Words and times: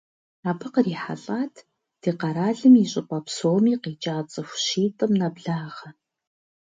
Абы 0.49 0.67
кърихьэлӏат 0.73 1.55
ди 2.01 2.11
къэралым 2.19 2.73
и 2.83 2.85
щӏыпӏэ 2.91 3.19
псоми 3.25 3.73
къикӏа 3.81 4.15
цӏыху 4.31 4.59
щитӏым 4.63 5.11
нэблагъэ. 5.19 5.89